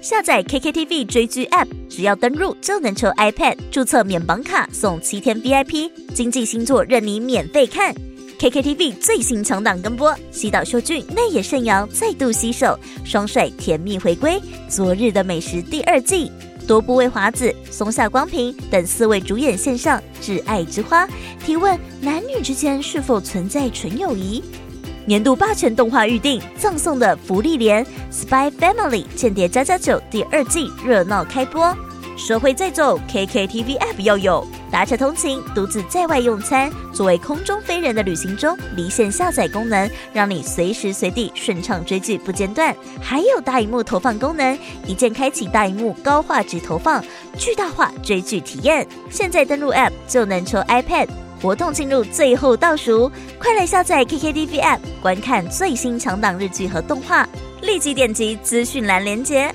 [0.00, 7.94] 下载 KKTV 追剧 App，只要登入就能抽 iPad，注册免绑卡送七天 VIP，经济星座任你免费看。
[8.38, 14.40] KKTV 最新强档更播，西岛秀俊、内野圣阳再度携手，双帅甜蜜回归。
[14.70, 16.32] 昨日的美食第二季，
[16.66, 21.06] 多部位华子、松下光平等四位主演献上挚爱之花，
[21.44, 24.42] 提问男女之间是否存在纯友谊？
[25.06, 31.76] 年度霸权动画预定，赠送的福利连《Spy Family》间谍家家酒第二季热闹开播。
[32.16, 34.46] 社会在走，KKTV App 要有。
[34.70, 42.76] 搭车通勤、独自在外用餐、作为空中飞人的旅行中，离线下载功能，让你随时随地顺畅追剧不间断。
[43.00, 44.56] 还有大荧幕投放功能，
[44.86, 47.02] 一键开启大荧幕高画质投放，
[47.36, 48.86] 巨大化追剧体验。
[49.08, 51.08] 现在登录 App 就能抽 iPad，
[51.40, 57.26] 活动进入最后倒数，快来下载 KKTV App，观看最新强档日剧和动画。
[57.62, 59.54] 立即点击资讯栏连接。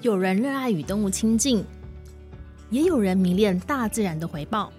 [0.00, 1.64] 有人热爱与动物亲近，
[2.70, 4.72] 也有人迷恋大自然的回报。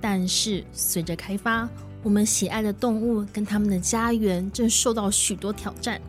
[0.00, 1.68] 但是，随着开发，
[2.02, 6.00] 我们喜爱的动物跟他们的家园正受到许多挑战。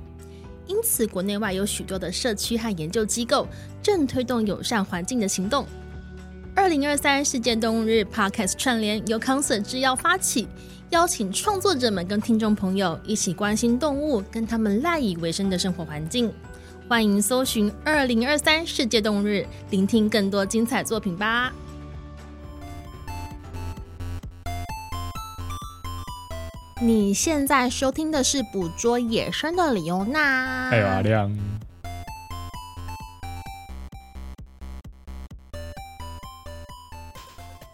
[0.67, 3.47] 因此，国内外有许多的社区和研究机构
[3.81, 5.65] 正推动友善环境的行动。
[6.55, 10.47] 二零二三世界动物日 Podcast 串联由 Concert 制药发起，
[10.89, 16.31] 邀请创作者们跟听众朋友一起关心动物跟他们赖以为生的生活环境。
[16.87, 21.53] 欢迎搜寻“二零二三世界动物日”，聆听更多精彩作品吧。
[26.81, 30.67] 你现在收听的是《捕捉野生的李欧娜》。
[30.69, 31.33] 还有阿亮。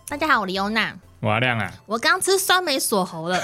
[0.08, 0.96] 大家好，我李欧娜。
[1.22, 1.72] 瓦亮啊！
[1.86, 3.40] 我刚吃酸梅锁喉了，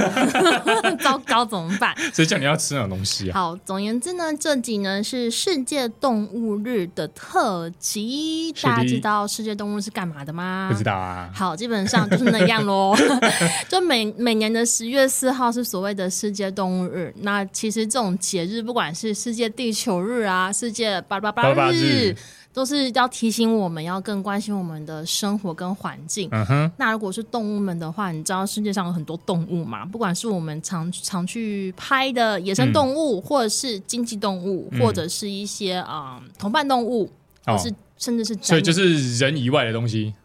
[1.00, 1.95] 糟糕，怎么办？
[2.11, 3.33] 所以叫你要吃那种东西啊。
[3.33, 8.52] 好，总言之呢，这集呢是世界动物日的特辑。
[8.64, 10.70] 大家知道世界动物是干嘛的吗？
[10.71, 11.30] 不知道啊。
[11.33, 12.95] 好，基本上就是那样喽。
[13.70, 17.14] 就每每年的十月四号是所谓的世界动物日。
[17.20, 22.16] 那其实这种节日，不管是世界地球日啊，世界巴拉巴拉日。
[22.58, 26.28] 都是要提醒我们要更关心我们的生活跟环境。
[26.32, 26.72] 嗯哼。
[26.76, 29.86] 那如果是动物们的话，你知道世界上有很多动物嘛？
[29.86, 37.08] 不管是我们常常去拍的野生动物，嗯、或者是经济动物，嗯、或者是一些啊、呃、同伴动物，
[37.46, 40.16] 或是甚至是所以就是人以外的东西。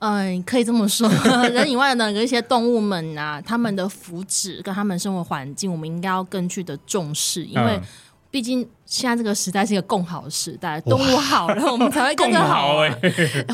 [0.00, 1.08] 嗯，可以这么说，
[1.48, 7.80] 人以外的那些动物们啊，他们的福祉跟他们生活环境，我们应该要更去的重视，因为。
[8.30, 12.78] 毕竟现在这个时代是一个共好的时代，动物好了，我们才会更好。
[12.84, 12.90] 哎，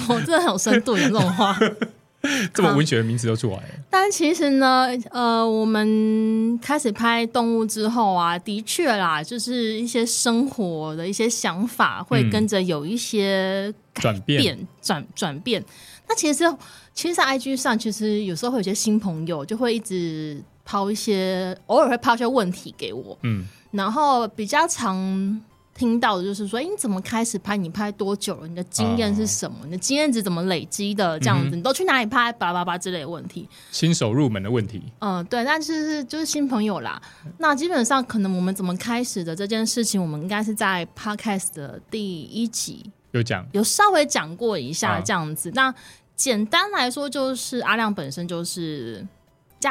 [0.08, 1.56] 我真的很有深度，有这种话，
[2.52, 3.64] 这么文学的名词都出来了。
[3.90, 15.64] 但其实呢，呃，我们开始拍动物之后啊，的确啦，就是一些生活的一些想法会跟着有一些转变、转转变。
[16.08, 16.44] 那其实，
[16.92, 23.46] 其实，在 IG 上，其实有时候会有些新朋友就会一直抛一些，偶尔会抛一些问题给我，嗯。
[23.70, 25.42] 然后比较常
[25.74, 27.56] 听到的就是说，哎，你怎么开始拍？
[27.56, 28.46] 你拍多久了？
[28.46, 29.56] 你的经验是什么？
[29.62, 31.18] 哦、你的经验值怎么累积的？
[31.18, 32.32] 这样子，嗯、你都去哪里拍？
[32.34, 33.48] 叭叭叭之类的问题。
[33.72, 34.80] 新手入门的问题。
[35.00, 37.02] 嗯，对，但是就是新朋友啦。
[37.38, 45.48] 那基本上可能我们怎么开始的这件事情，我们应该是在 Podcast 的第一集有讲，有稍微讲过一下这样子。
[45.48, 45.74] 哦、那
[46.14, 49.04] 简单来说，就是阿亮本身就是。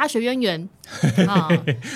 [0.00, 0.68] 家学渊源
[1.28, 1.48] 啊，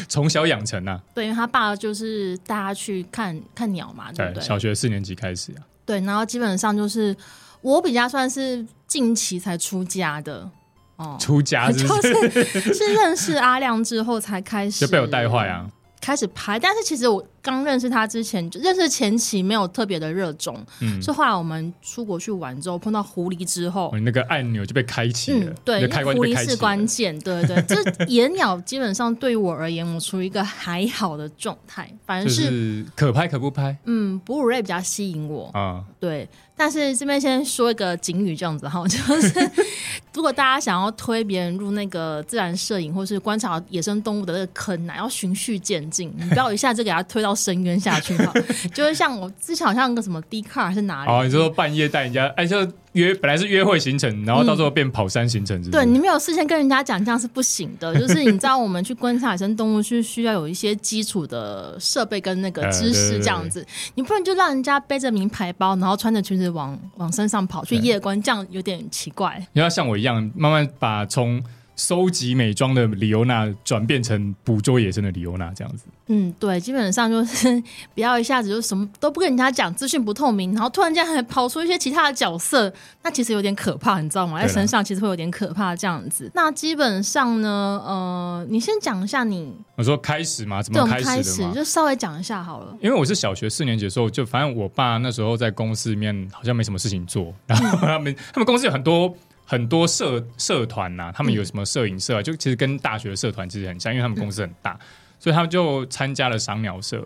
[0.09, 1.01] 从、嗯、小养成啊。
[1.15, 4.43] 对，因为他爸就是带他去看看鸟嘛，对不对？
[4.43, 5.61] 小学四年级开始啊。
[5.85, 7.17] 对，然后基本上就是
[7.61, 10.49] 我比较算是近期才出家的
[10.97, 15.67] 哦，出家 就是是认识阿亮之后才开始，就被我带坏啊。
[16.01, 36.29] 开始拍，但是其实我刚认识他之前，就认识前期没有特别的热衷，嗯，是后来我们出国去玩之后碰到狐狸之后，那个按钮就被开启了，嗯，对，开关狐狸是关键，对对对，这 野鸟基本上对于我而言，我处于一个还好的状态，反正是，是可拍可不拍，嗯，哺乳类比较吸引我啊，对。
[36.61, 39.51] 但是这边先说一个警语，这样子哈，就是
[40.13, 48.33] 如果大家想要推别人入那个自然摄影或是观察野生动物的那个坑呢，要循序渐进，你不要一下子给他推到深渊下去哈。
[48.75, 51.11] 就是像我之前好像个什么 Dcard 是哪里？
[51.11, 52.67] 哦，你说半夜带人家，哎就。
[52.93, 55.63] 约本来是约会行程，然后到时候变跑山行程？
[55.71, 57.95] 对，你没有事先跟人家讲，这样是不行的。
[58.01, 63.65] 就是你知道，我们去观察野生动物是需要有一些基础的设备跟那个知识，这样子，
[63.95, 69.47] 你不能就让人家背着名牌包，然后穿着裙子往往山上跑去夜观，这样有点奇怪。
[69.53, 71.41] 你要像我一样，慢慢把从
[71.79, 75.85] 收集美妆的李欧娜转变成捕捉野生的李欧娜这样子。
[76.09, 77.63] 嗯，对，基本上就是
[77.95, 82.73] 不要一下子就什么都不跟人家讲，资讯不透明，然后突然间还跑出一些其他的角色，
[83.03, 84.43] 那其实有点可怕，你知道吗？
[84.43, 86.29] 在身上其实会有点可怕这样子。
[86.35, 90.61] 那基本上呢，呃，你先讲一下你，我说开始嘛？
[90.61, 92.77] 怎么开始就稍微讲一下好了。
[92.83, 99.15] 因为我是小学四年级的时候，就反正我爸那时候在公司里面好像没什么事情做，然后他们、嗯、他们公司有很多。
[99.51, 104.79] 很多社社团呐、啊，他们有什么摄影社、啊，就其实跟大学的社团其实很像，因为他们公司很大，
[105.19, 107.03] 所以他们就参加了赏鸟社。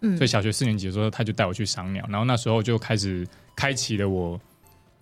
[0.00, 3.26] 嗯，所以小学四年级的时候，他就带我去赏鸟，然后那时候就开始
[3.56, 4.40] 开启了我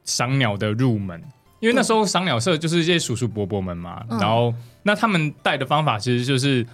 [0.05, 1.23] 赏鸟的入门。
[1.61, 6.67] 因为那时候赏鸟社就是这些叔叔伯伯们嘛，然后那他们带的方法其实就是，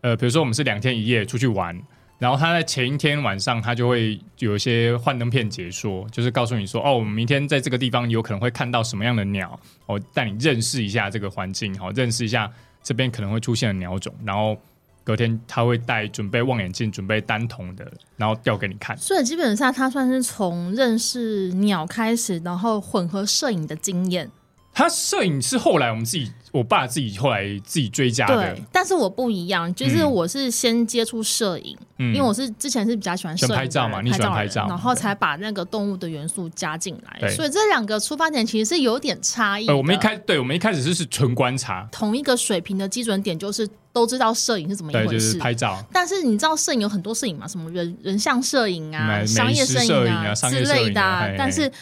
[0.00, 1.80] 呃，比如说我们是两天一夜出去玩。
[2.18, 12.50] 然后他在前一天晚上，他就会有一些幻灯片解说，就是告诉你说，哦，我们明天在这个地方有可能会看到什么样的鸟，哦，带你认识一下这个环境，好，认识一下
[12.82, 14.14] 这边可能会出现的鸟种。
[14.24, 14.56] 然后
[15.04, 17.86] 隔天他会带准备望远镜，准备单筒的，
[18.16, 18.96] 然后调给你看。
[18.96, 24.30] 所以基本上他算是从认识鸟开始，然后混合摄影的经验。
[24.76, 28.36] 他摄影是后来我们自己，我爸自己后来自己追加的。
[28.36, 37.18] 对，但是我不一样，就是我是先接触摄影，嗯，因为我是之前是比较喜欢摄影拍照嘛，你喜欢拍照，然后才把那个动物的元素加进来。
[37.20, 39.66] 对，所以这两个出发点其实是有点差异。
[39.66, 45.82] 呃，我们一开，对，我们一开始是是纯观察，同一个水平的基准点就是都知道摄影是怎么一回事，就是拍照。
[45.90, 47.48] 但是你知道摄影有很多摄影嘛？
[47.48, 51.72] 什么人人像摄影啊、商业摄影啊之类的，但是。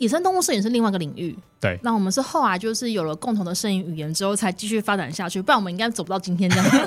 [0.00, 1.78] 野生动物摄影是另外一个领域，对。
[1.82, 6.66] 那我们是后来就是有了共同的摄影语言之后，才继续发展下去，不然我们应该走不到今天这样。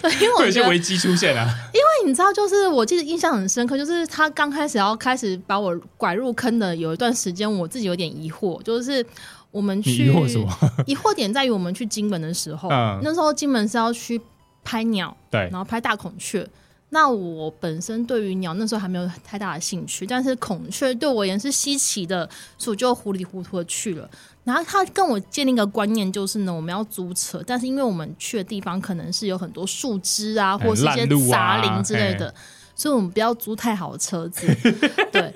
[0.00, 1.46] 对，因为我有些危机出现啊。
[1.74, 9.04] 因为你知道，就是我记得印象很深刻，就是他刚开始要开始把我拐入坑的有一段时间，我自己有点疑惑，就是
[9.50, 10.50] 我们去疑惑什么？
[10.86, 14.18] 疑惑点在于我们去金门的时候，嗯、那时候金门是要去
[14.64, 16.48] 拍鸟，对，然后拍大孔雀。
[16.90, 24.08] 那我本身对于鸟那时候还没有太大的兴趣，但是孔雀对我而言是稀奇的，所以我就糊里糊涂的去了。
[24.42, 32.34] 然后他跟我建立一个观念，就是呢，我们要租车，但是因为我们去的地方可能是有很多树枝啊，或是一些杂林之类的，
[32.74, 34.46] 所以我们不要租太好的车子。
[35.12, 35.30] 对，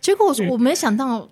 [0.00, 1.28] 结果我我没想到，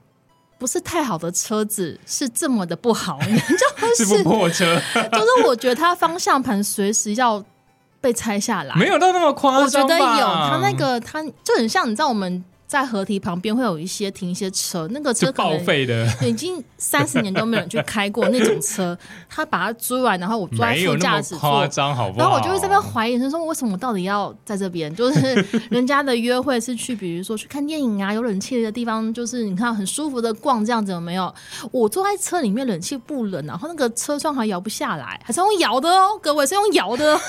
[0.59, 7.45] 不是太好的车子是这么的不好，就 是是部破车，就是我觉得它方向盘随时要。
[8.01, 9.63] 被拆下来，没有到那么夸张。
[9.63, 12.45] 我觉得有，他那个他就很像，你知道我们。
[12.71, 18.97] 在河堤旁边会有一些停一些车，那个车报废的，已经三十年都没有人去开过那种车。
[19.29, 22.19] 他把它租完，然后我坐在副驾驶座，夸张好不好？
[22.21, 24.89] 然后我就会在那边怀疑，就是说为什么我到底要在这边？
[24.95, 31.35] 就是人家的约会是去，比如说去看电影啊，有冷气的地方，就是你看很舒服的逛这样子，有没有？
[31.73, 37.21] 我坐在车里面，冷气不冷，然后那个车窗还摇不下来，还是用摇的哦，各位是用摇的哦。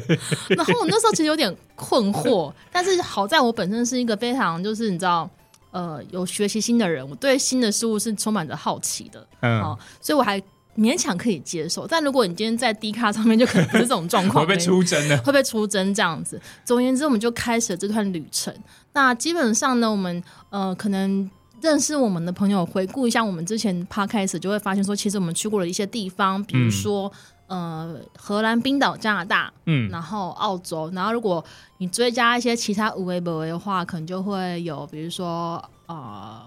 [0.56, 1.54] 然后我那时候其实有点。
[1.80, 5.28] 困惑，但是好在我本身是一个非常就是你知道，
[5.70, 10.40] 呃，有学习心的人，我对新的事物是充满着好奇的，嗯、哦，所以我还
[10.76, 11.86] 勉强可以接受。
[11.86, 16.40] 但如果你今天在 D 卡上面，就可能不是这种状况， 会被出征的，会被出征这样子。
[16.64, 18.54] 总而言之，我们就开始了这段旅程。
[18.92, 27.08] 那基本上呢，我们呃，可能认识我们的朋友，回顾一下我们之前 Podcast，就会发现说，其实我们去过了一些地方，比如说。
[27.08, 27.12] 嗯
[27.48, 31.44] 呃，荷兰、冰岛、加拿大，嗯，然后澳洲，然后如果
[31.78, 36.40] 你追加一些其他五 A、五 A 的话，可能就会有，比如说呃，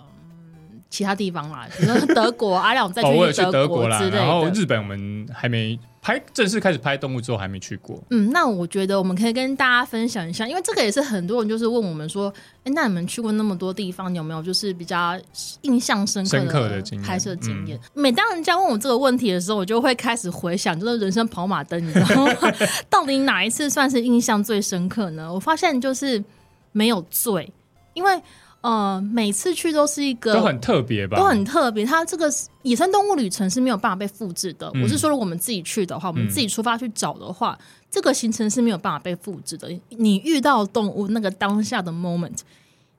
[0.90, 3.10] 其他地方啦，比如说德国，阿亮再去
[3.52, 4.18] 德国之类的。
[4.18, 5.78] 然后日本我们还没。
[6.02, 15.16] 拍正式开始拍动物之后还没去过，嗯，那我觉得我们可以跟大家分享一下，因为这个也是很多人就是问我们说，哎，那你们去过那么多地方，你有没有就是比较
[15.62, 17.80] 印象深刻的拍摄经验？
[17.94, 22.34] 每当人家问我这个问题的时候，我就会开始回想，就是人生跑马灯，你知道吗？
[22.90, 25.32] 到底哪一次算是印象最深刻呢？
[25.32, 26.24] 我发现就是
[26.72, 27.54] 没有最，
[27.94, 28.20] 因为。
[28.62, 31.84] 呃，每次去都是一个都很特别吧，都很特别。
[31.84, 34.70] 它这个野生动物旅程是没有办法被复制的。
[34.76, 39.68] 嗯、我是说，如果我们自己去的话，我们自己出发去找的话，嗯、这个行程是没有办法被复制的。
[39.90, 42.38] 你遇到动物那个当下的 moment，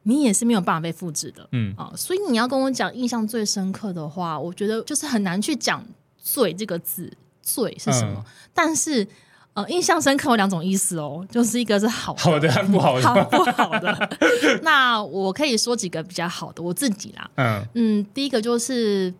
[0.03, 1.49] 你也是没有办法被复制的。
[1.53, 5.87] 嗯啊，所以你要跟我讲印象最深刻的话，我觉得就是很难去讲
[6.21, 8.15] “最”这个字，“最”是什么？
[8.17, 9.07] 嗯、但是。
[9.55, 14.11] 呃，印象深刻有两种意思哦，就是一个是好的，好的不好的，好不好的。
[14.63, 17.31] 那我可以说几个比较好的，我自己啦。
[17.37, 19.13] 嗯嗯，第一个就是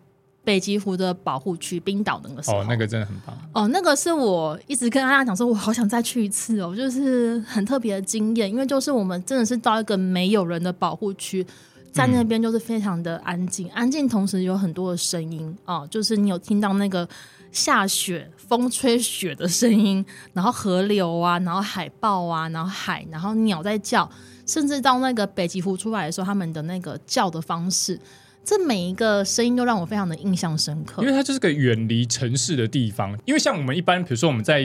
[0.43, 3.37] 北极湖的保护区，冰岛那个时候，哦，那个真的很棒。
[3.53, 11.45] 哦，那个是我一直跟大家讲说，我好想再去一次哦，就是很特别的经验，因为就是我们真的是到一个没有人的保护区。
[11.91, 17.07] 在那边就是非常的安静，嗯、安静同时有很多的声音哦，就是你有听到那个
[17.53, 24.09] 下雪、风吹雪的声音，然后河流啊，然后海豹啊，然后海，然后鸟在叫，
[24.45, 27.97] 甚至到那个北极湖出来的时候，他们的那个叫的方式，
[28.43, 34.61] 这每一个声音都让我非常的印象深刻，因为它就是个远离城市的地方，因为像我们一般，比如说我们在。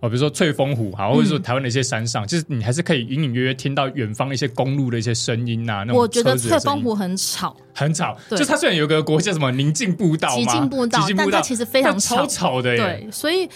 [0.00, 5.84] 哦，比如说翠峰湖，好，或者说台湾的一些山上，嗯、就是你还是可以隐隐约约听到远方一些公路的一些声音呐、啊。
[5.84, 8.16] 那我觉得翠峰湖很吵，很吵。
[8.28, 12.76] 对就它虽然有个国叫什么宁静步道嘛，极静步道，但它其实非常吵，超吵的耶。
[12.76, 13.48] 对，所以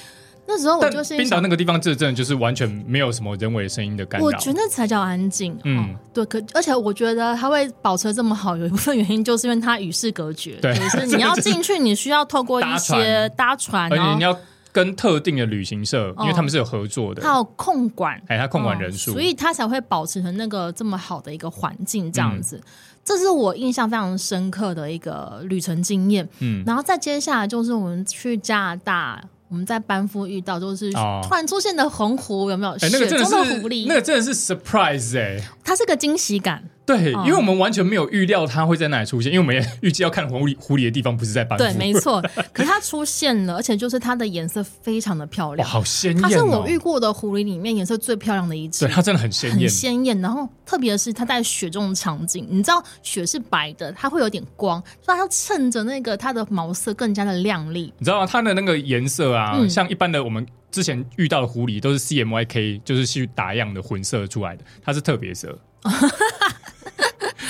[0.44, 4.26] 那时候我就是冰岛那个地方，这真的就是完全没有什么人为声音的干扰。
[4.26, 5.56] 我觉得那才叫安静。
[5.62, 6.24] 嗯，对。
[6.24, 10.56] 可而且我觉得它会保持这么好，有一部分原因就是因为它与世隔绝。
[10.60, 14.36] 对，就是你要 进去，你需要透过一些搭船，而且你要。
[14.72, 22.60] 跟特定的旅行社，因为他们是有合作的，他有控管，哎，他控管人数，所以他才会保持成那个这么好的一个环境，这样子。
[23.04, 26.28] 这是我印象非常深刻的一个旅程经验。
[26.38, 29.22] 嗯，然后再接下来就是我们去加拿大。
[29.48, 32.74] 我们在班夫遇到，就是突然出现的红狐，有没有？
[32.90, 36.64] 那个真的狐狸，那个真的是 surprise 哎，它是个惊喜感。
[36.84, 41.64] 对，因为我们完全没有预料它会在那里出现，因为我们也 预计要看狐狸狐狸的地方不是在班夫。
[41.64, 42.20] 对，没错。
[42.52, 46.20] 可是它出现了，而且就是它的颜色非常的漂亮，好鲜艳。
[46.20, 48.84] 它是我遇过的狐狸里面颜色最漂亮的一只。
[48.84, 50.20] 对，它真的很鲜艳，很鲜艳。
[50.20, 57.92] 然后特别是它在雪中的场景，你知道雪是白的，它会有点光，所以它趁着那个它的毛色更加的亮丽。
[57.98, 58.26] 你知道吗？
[58.26, 65.56] 它的那个颜色啊，像一般的我们之前遇到的狐狸都是 CMYK，就是去打样的混色出来的，它是特别色。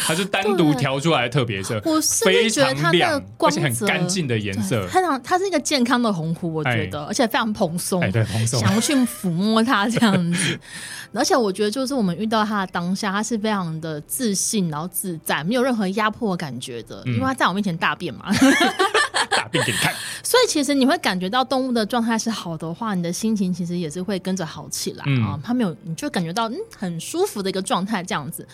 [0.04, 4.86] 它是单独调出来的特别色，我非常亮，而且很干净的颜色。
[4.90, 10.58] 它它它是一个健康的红狐，我觉得，哎、而且非常蓬松，哎、对蓬松，想要去抚摸它这样子。
[11.14, 18.32] 而且我觉得，就是我们遇到它的当下，它是非常的自信，然后自在，没有任何压迫感觉的，嗯、因为它在我面前大便嘛，
[19.30, 19.92] 大便给你看。
[20.24, 25.36] 所以其实你会感觉到动物的状态是好的话，你的心情其实也是会跟着好起来啊。
[25.36, 28.46] 嗯、它没有，你就感觉到嗯很舒服的一个状态这样子。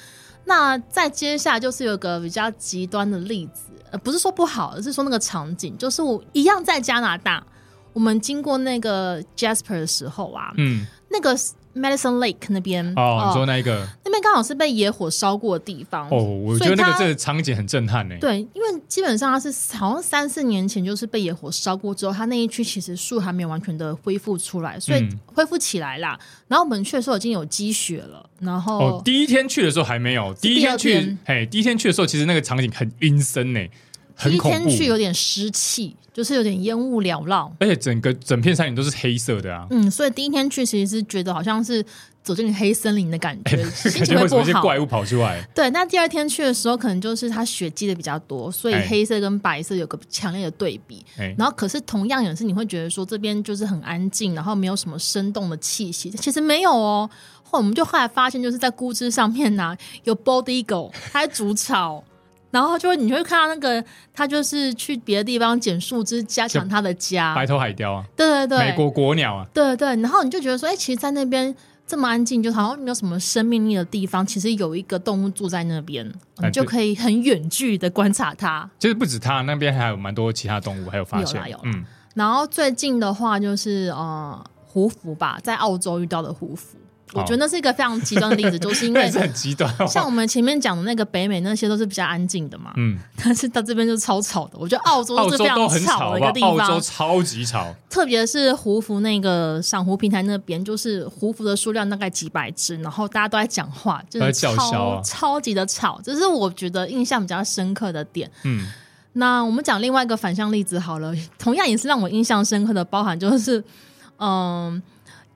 [0.48, 7.46] 那再接下来就是有个比较极端的例子，呃，不是说不好，而是说那个场景，就是我一样在加拿大，
[7.92, 11.38] 我们经过那个 Jasper 的时候啊，嗯，那个。
[11.78, 18.14] Medicine Lake 那边哦，你说那一个那边刚好是被野火烧过的地方哦，我觉得那个这个场景很震撼呢。
[18.20, 26.18] 对，因为基本上它是好像三四年前就是被野火烧过之后，它那一区其实树还没有完全的恢复出来，所以恢复起来啦。
[26.48, 33.60] 然后我们去的时候已经有积雪了，然后哦，第一天去的时候还没有，第一天去，嘿，第一天去的时候其实那个场景很阴森呢。
[34.20, 39.66] 第一天去有点湿气，就是有点烟雾缭绕，而且整个整片山林都是黑色的啊。
[39.70, 41.84] 嗯，所以第一天去其实是觉得好像是
[42.22, 44.42] 走进黑森林的感觉，欸、心情会不好。
[44.42, 45.40] 一些怪物跑出来。
[45.54, 51.04] 对，那第二天去的时候，可能就是它雪积的比较多，所以黑色跟白色有个强烈的对比。
[51.18, 56.10] 欸、然后，可是同样也是你会觉得说这边就是很安静，然后没有什么生动的气息。
[56.10, 57.08] 其实没有哦。
[57.50, 62.04] 后我们就后来发现，就是在孤枝上面呢、啊，有 bald eagle，它在筑巢。
[62.50, 67.34] 然后就会，你会看到那个，他就是去别的地方捡树枝，加强他的家。
[67.34, 69.88] 白头海雕啊，对对对，美国国鸟啊，对对。
[69.96, 71.54] 然后你就觉得说，哎，其实，在那边
[71.86, 76.10] 这么安静，就好像没有什么生命力的地方，其实有一个动物住在那边，
[76.42, 78.68] 你就可以很远距离的观察它。
[78.78, 81.36] 就是不止它，那边还有蛮多其他动物，还有发现。
[81.36, 81.62] 有啦有啦。
[81.66, 81.84] 嗯。
[82.14, 86.78] 然后最近的话，就是呃，狐狐吧，在澳洲遇到的狐狐。
[87.14, 89.72] 我觉得那是一个非常极端的例子， 就是因为很极端。
[89.88, 92.72] 像我们前面讲的那个北美，那些都是比较安静的嘛。
[92.76, 94.58] 嗯，但是到这边就是超吵的。
[94.58, 97.74] 我觉得澳洲是非常吵的一个地方，澳洲超级吵。
[97.88, 106.00] 特别是胡服那个赏湖平台那边，就是胡服的数量大概几百只，然后大家都在讲话，就是超叫嚣啊，超级的吵。
[106.04, 108.30] 这是我觉得印象比较深刻的点。
[108.44, 108.66] 嗯，
[109.14, 113.64] 那我们讲另外一个反向例子好了，同样也是让我印象深刻的，包含就是
[114.18, 114.82] 嗯。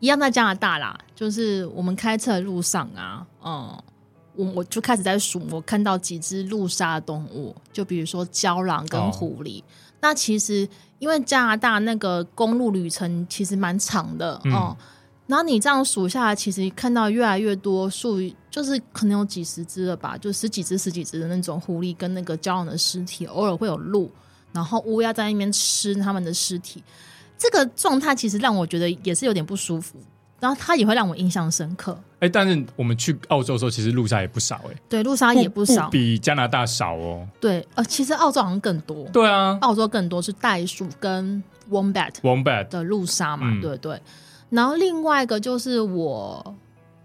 [0.02, 3.80] 一样在加拿大啦，就是我们开车的路上啊，嗯，
[4.34, 9.60] 我我就开始在数，我看到几只路杀的动物，就比如说郊狼跟狐狸。
[9.60, 9.64] 哦、
[10.00, 10.68] 那其实
[10.98, 14.76] 因为加拿大那个公路旅程其实蛮长的哦，嗯、
[15.28, 18.18] 然后你这样数下来，其实看到越来越多数，
[18.50, 24.10] 就是可能有几十只了吧，就十几只、十几只的那种狐狸跟那个郊狼的尸体，偶尔会有鹿，
[24.50, 26.82] 然后乌鸦在那边吃他们的尸体。
[27.42, 29.98] 这个状态其实让我觉得也是有点不舒服，
[30.38, 31.98] 然后它也会让我印象深刻。
[32.20, 34.76] 哎，但是我们去澳洲的时候，其实路杀也不少哎。
[34.88, 37.26] 对，路杀也不少，比加拿大少哦。
[37.40, 39.04] 对，呃，其实澳洲好像更多。
[39.08, 44.00] 对啊，澳洲更多是袋鼠跟 wombat，wombat 的路杀嘛，嗯、对对。
[44.50, 46.54] 然后另外一个就是我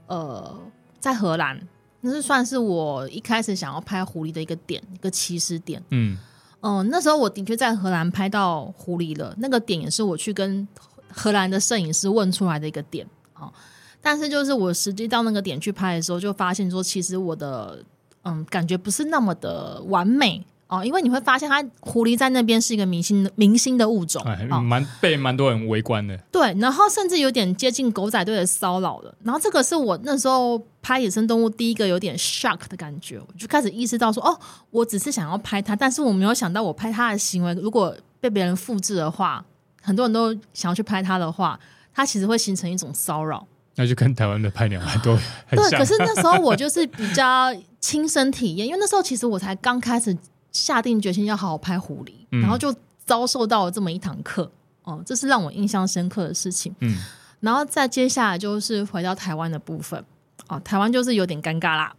[0.06, 0.56] 呃
[1.00, 1.60] 在荷兰。
[2.00, 5.82] 那是算是我一开始想要拍狐狸的一个点，一个起始点。
[5.89, 6.15] 嗯
[6.61, 10.67] 嗯、那时候我的确在荷兰拍到狐狸了，那个点也是我去跟
[11.09, 13.53] 荷兰的摄影师问出来的一个点哦、
[14.01, 17.83] 但是就是我实际到那个点去拍的时候，就发现说，其实我的
[18.23, 20.45] 嗯感觉不是那么的完美。
[20.67, 24.21] 哦，因为你会发现，它狐狸在那边是一个明星的明星的物种，
[24.65, 26.17] 蛮、哦、被蛮多人围观的。
[26.29, 29.15] 对，然后甚至有点接近狗仔队的骚扰了。
[29.24, 34.38] 然后这个是我那时候拍野生动物第一个有点 shock 的感觉，我就开始意识到说，哦，
[34.69, 39.45] 我只是想要拍它，但是我没有想到，我拍它的行为如果被别人复制的话，
[39.81, 41.57] 很多人都想要去拍它的话，
[41.93, 43.47] 它其实会形成一种骚扰。
[43.75, 45.57] 那就跟台湾的拍鸟很多很。
[45.57, 50.17] 对，可是那时候我就是比较亲身体验，因为那时候其实我才刚开始。
[50.57, 52.73] 下定决心要好好拍狐狸，嗯、然后就
[53.05, 54.49] 遭受到了这么一堂课
[54.83, 56.73] 哦，这是让我印象深刻的事情。
[56.79, 56.97] 嗯，
[57.39, 60.03] 然后再接下来就是回到台湾的部分
[60.47, 61.93] 哦，台湾就是有点尴尬啦。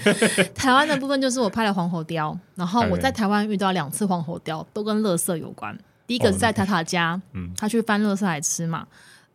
[0.54, 5.76] 台湾的部分就是我拍了黄喉貂，然后我在台湾遇到两次黄喉貂，都跟垃圾有关。
[6.06, 8.86] 第一个是在塔塔家，嗯，他去翻垃圾来吃嘛。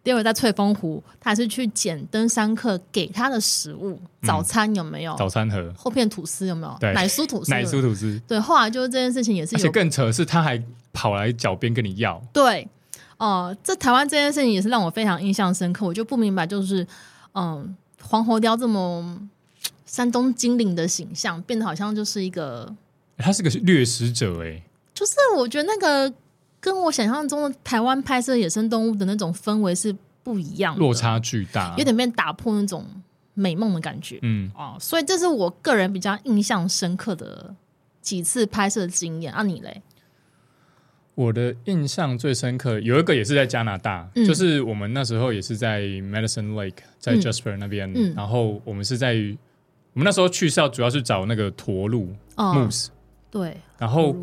[0.03, 5.13] 第二个在翠峰湖，他还是去捡登山客给他的食物，早餐有没有？
[5.17, 6.77] 早餐盒、厚片吐司有没有？
[6.93, 8.17] 奶酥吐司，奶酥吐司。
[8.25, 10.63] 对，后来就是这件事情也是有，而且更扯的是，他还
[10.93, 12.21] 跑来脚边跟你要。
[12.31, 12.65] 对，
[13.17, 15.85] 哦、呃，这台湾这件事情也是让我非常印象深刻。
[15.85, 16.83] 我就不明白，就是
[17.33, 17.69] 嗯、呃，
[18.01, 19.19] 黄喉貂这么
[19.85, 22.73] 山东精灵的形象，变得好像就是一个，
[23.17, 24.63] 他是个掠食者哎，
[24.93, 26.13] 就是我觉得那个。
[26.59, 32.85] 跟我想象中的台湾拍摄野生动物的那种氛围是不一样的，落差巨大，有点被打破那种
[33.33, 34.19] 美梦的感觉。
[34.23, 37.55] 嗯，哦，所以这是我个人比较印象深刻的
[38.01, 39.31] 几次拍摄经验。
[39.31, 39.81] 啊，你嘞？
[41.13, 49.13] 我的印象最深刻有一个也是在加拿大，嗯、就是我们那时候也是在 Medicine Lake，在 Jasper 那边，嗯、然后我们是在
[49.93, 52.87] 我们那时候去是要主要是找那个驼鹿 Moose，
[53.29, 54.15] 对，然后。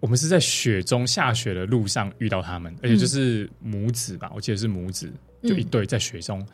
[0.00, 5.12] 我们是在雪中下雪的路上遇到他们，而且就是母子吧，嗯、我记得是母子，
[5.42, 6.38] 就一对在雪中。
[6.38, 6.46] 嗯、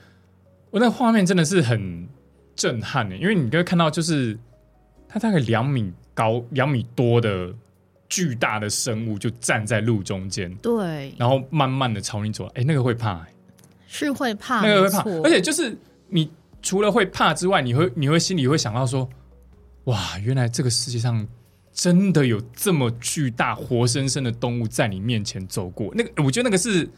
[0.70, 2.08] 我那个画面真的是很
[2.56, 4.38] 震撼的，因为你可以看到，就是
[5.06, 7.54] 它大概两米高、两米多的
[8.08, 13.26] 巨大的生物就站在路中间，对，然后慢慢的朝你走，哎，那个会怕、欸，
[13.86, 15.76] 是会怕，那个会怕，而且就是
[16.08, 16.30] 你
[16.62, 19.06] 除了会怕之外，你会你会心里会想到说，
[19.84, 21.28] 哇，原来这个世界上。
[21.74, 25.92] 真的有这么巨大、活生生的动物在你面前走过？
[25.94, 26.88] 那个，我觉得那个是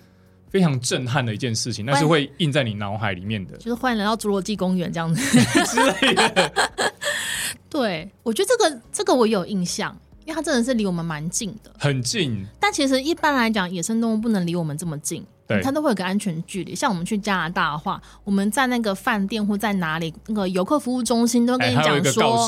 [0.50, 3.56] 非常震撼的一件事情，那是会印在你脑海里面的。
[3.56, 6.52] 就是欢迎来到侏罗纪公园这样子 之类的。
[7.70, 12.44] 对，我觉得这个这个我有印象，因为它真的是离我们蛮近的，很近。
[12.60, 15.24] 但其实一般来讲，野生动物不能离我们这么近。
[15.46, 16.74] 对，它都会有个安全距离。
[16.74, 22.46] 像我们去加拿大的话，我们在那个饭店或在哪里，那个游客服务中心都跟你讲说，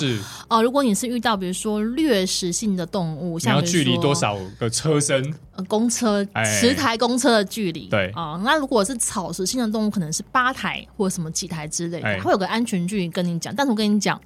[0.48, 13.54] 哦、呃，如果你是遇到比如说掠食性的动物，像距离多少个车身，呃，公车十台公车的距离，对啊、呃，那如果是草食性的动物，可能是八台或者什么几台之类的，会有个安全距离跟你讲。
[13.54, 14.20] 但是我跟你讲，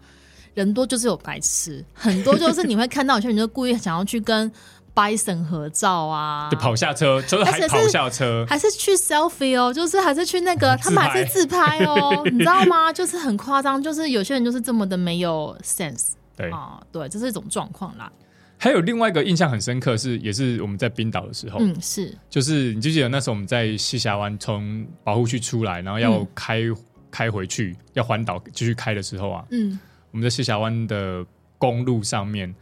[0.55, 4.51] 人多就是有白痴，很多就是你会看到有些人就故意想要去跟。
[4.95, 12.93] Bison 合照啊，就跑下车，就是还跑下车，还是去 selfie 哦，就是还是去那个，他们还是自拍哦， 你知道吗？
[12.93, 16.51] 就是很夸张，就是有些人就是这么的没有 sense，对。
[16.51, 18.13] 啊，对，这是一种状况啦。
[18.59, 26.77] 还有另外一个印象很深刻是，也是我们在冰岛的时候，嗯，是，就是你记不记得那时候我们在西峡湾从保护区出来，然后要开、嗯、
[27.11, 29.79] 开回去，要环岛继续开的时候啊，嗯，
[30.11, 31.25] 我们在西峡湾的
[31.57, 32.55] 公路上面。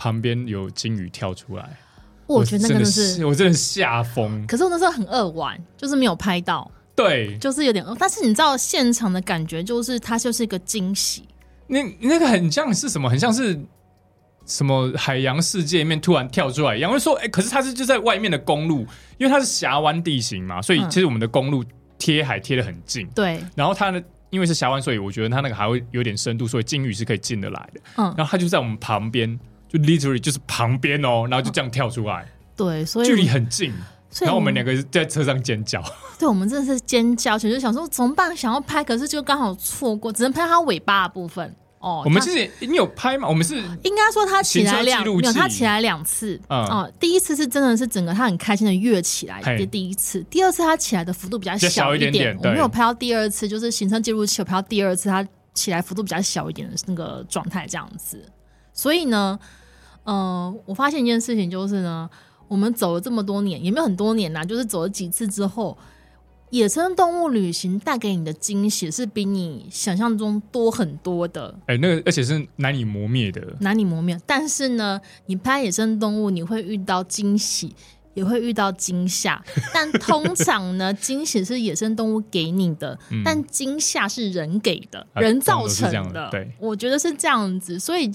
[0.00, 1.76] 旁边有金鱼跳出来，
[2.26, 4.46] 我觉得那个真的是我真的吓疯。
[4.46, 6.70] 可是我那时候很扼腕，就是没有拍到。
[6.96, 7.84] 对，就是有点。
[7.98, 11.28] 但是你知道现场的感觉，就是它就是一个惊喜。
[11.66, 13.10] 那那个很像是什么？
[13.10, 13.60] 很像是
[14.46, 16.90] 什么海洋世界里面突然跳出来一样。
[16.90, 18.86] 会说，哎、欸，可是它是就在外面的公路，
[19.18, 21.62] 因为它是峡湾地形嘛，所以其实我们的公路
[21.98, 23.06] 贴海贴的很近。
[23.08, 23.50] 对、嗯。
[23.54, 27.80] 然后它呢，因为是峡湾，所以我觉得它那个还会有点深度，所以鲸鱼是可以进得来的。
[27.98, 28.14] 嗯。
[28.16, 29.38] 然后它就在我们旁边。
[29.72, 33.72] 就 literally 就是旁边哦，然后就这样跳出来，对，所以距离很近，
[34.20, 35.80] 然后我们两个在车上尖叫，
[36.18, 42.02] 对，我们真的是尖叫，其实就想说怎么办，想要拍，可是就刚好错过，只能拍它尾巴的部分哦。
[42.04, 43.28] 我们其实你有拍吗？
[43.28, 46.88] 我们是应该说它起来两，没有它起来两次啊。
[46.98, 58.20] 第一次是真的是整个它很开心的跃起来，这第一次，第二次它起来的幅度比较小一点点，我没有拍到第二次，就是行车记录器有拍到第二次它起来幅度比较小一点的那个状态这样子，
[58.72, 59.38] 所以呢。
[60.04, 62.08] 嗯、呃，我发现一件事情就是呢，
[62.48, 65.76] 我们走了这么多年，也没有很多年呐，就是走了几次之后，
[66.50, 71.54] 野生动物旅行带给你的惊喜是比你想象中多很多的。
[71.66, 74.18] 哎、欸，那个而且是难以磨灭的，难以磨灭。
[74.26, 77.72] 但是呢，你拍野生动物，你会遇到惊喜，
[78.14, 79.40] 也会遇到惊吓。
[79.72, 86.24] 但通常呢，惊喜是野生动物给你的，嗯、但惊吓是人给的，人造成的。
[86.24, 87.78] 啊、对，我觉得是这样子。
[87.78, 88.10] 所以，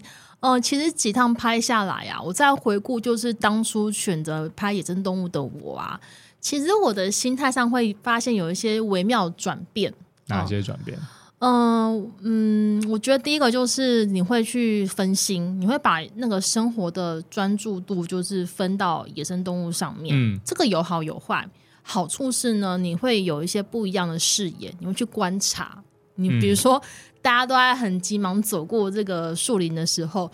[0.45, 5.99] 呃，其实几趟拍下来啊，我再回顾，就是当初选择拍野生动物的我啊。
[6.39, 9.91] 其实我的心态上会发现有一些微妙转变。
[10.27, 10.99] 哪些转变？
[11.39, 20.15] 嗯嗯，我觉得第一个就是你会去分心，你会把那个生活的专注度就是分到野生动物上面。
[20.15, 21.49] 嗯，这个有好有坏。
[21.81, 25.83] 好处是呢，你会有一些不一样的视野，你会去观察。
[26.17, 26.81] 你比如说，嗯、
[27.25, 30.31] 大家都在很急忙走过这个树林的时候。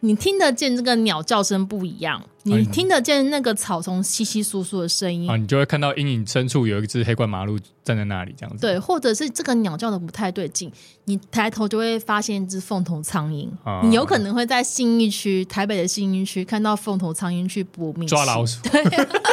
[0.00, 8.60] 你听得见这个鸟叫声不一样，你听得见那个草丛稀稀疏疏的声音啊，你就会看到阴影深处有一只黑冠麻鹭站在那里，这样子。
[8.60, 10.70] 对，或者是这个鸟叫的不太对劲，
[11.06, 13.48] 你抬头就会发现一只凤头苍蝇。
[13.64, 18.60] 啊、你有可能会在信义区，台北的信义区看到凤头苍蝇去捕米奇，抓老鼠。
[18.70, 18.84] 对，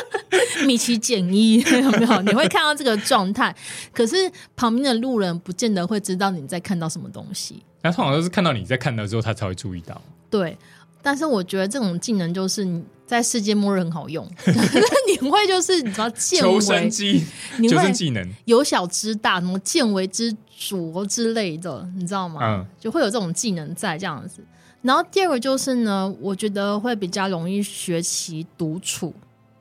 [0.65, 2.21] 米奇捡衣 有没有？
[2.23, 3.55] 你会看到这个状态，
[3.93, 4.15] 可是
[4.55, 7.61] 旁边的路人不见得会知道你在看到什么东西。
[7.83, 10.01] 那通常都是看到你在看的时候，他才会注意到。
[10.37, 10.57] 对，
[11.01, 14.27] 但是我觉得这种技能就是你在世界末日很好用，
[15.07, 17.23] 你会就是你知道见为，求生技，
[17.69, 22.39] 求生技能，由小知大，什么见微知著之类的，你知道吗？
[22.41, 24.43] 嗯，就会有这种技能在这样子。
[24.81, 29.13] 然后第二个就是呢，我觉得会比较容易学习独处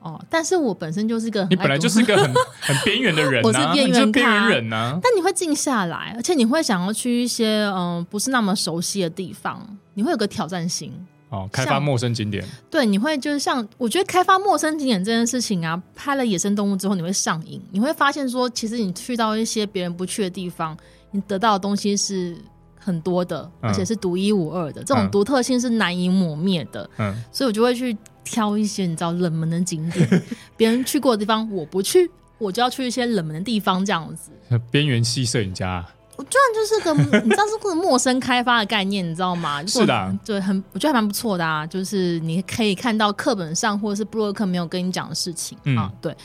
[0.05, 0.25] 哦。
[0.31, 5.01] 但是我本身就是个你本来就是个很 很边缘的人，啊， 我是边缘边缘人啊。
[5.03, 9.61] 但你会静下来，而且你会想要去一些嗯、呃、不是那么熟悉的地方。
[9.97, 10.93] 你会有个挑战性
[11.29, 12.45] 哦，开发陌生景点。
[12.69, 20.77] 对，你会就是像我觉得开发陌生景点这件事情啊，拍了野生动物之后，你会上瘾，你会发现说，其实你去到一些别人不去的地方，
[21.13, 22.37] 你得到的东西是
[22.77, 26.91] 很多的，嗯、而且是独一无二的，这种独特性是难以磨灭的。
[26.99, 30.23] 嗯，所以我就会去挑一些你知道冷门的景点，
[30.57, 34.31] 别人去过的地方我不去，我就要去一些冷门的地方，这样子。
[34.71, 35.85] 边缘系摄影家。
[36.17, 39.67] 我居然就是个， 你知道是个陌生开发的概念，你知道吗？
[39.67, 41.67] 是的，对，很我觉得还蛮不错的啊。
[41.67, 46.17] 就是你可以看到课本上或者是布洛克没有跟你讲的事情、嗯、啊，对。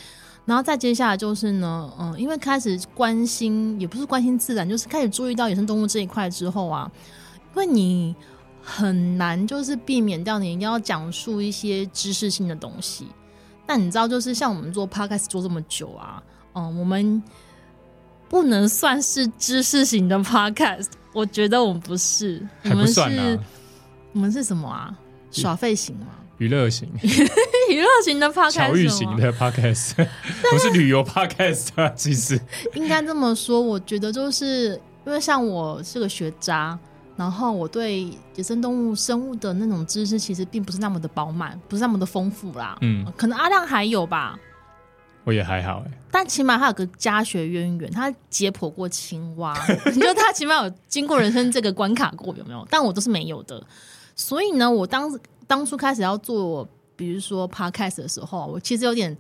[0.45, 6.91] 然后再接下来就是呢，嗯，因为开始关心，也不是关心自然，就是开始注意到野生动物这一块之后啊，
[7.55, 8.15] 因为你
[8.69, 13.07] 很难就是避免掉你一定要讲述一些知识性的东西。
[13.65, 16.21] 但你知道，就是像我们做 podcast 做这么久啊，
[16.53, 17.21] 嗯，我们。
[18.29, 23.39] 不能算是知识型的 podcast，我觉得我们不是，我们是，
[24.13, 24.95] 我们是什么啊？
[25.31, 26.05] 耍废型吗？
[26.37, 29.95] 娱乐型， 娱乐型的 podcast，巧遇型的 podcast，
[30.51, 31.89] 不是旅游 podcast 啊。
[31.95, 32.39] 其实
[32.75, 36.77] 应该这么说，我觉得就是因为像我是个学渣，
[37.19, 38.05] 然后我对
[38.35, 42.77] 野生动物、生物的那种知识其实并不是那么的饱满，不是那么的丰富啦。
[42.79, 44.39] 嗯，可能阿亮还有吧。
[45.25, 49.53] 我也还好哎，但起码他有个家学渊源，他解剖过青蛙，
[49.93, 52.65] 你说他起码有经过人生这个关卡过，有没有？
[52.71, 53.61] 但我都是没有的。
[54.15, 59.15] 所以呢，我当当初开始要做，比如说 podcast 的时候，我其实有点